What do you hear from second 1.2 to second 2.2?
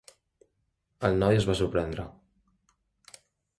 noi es va sorprendre.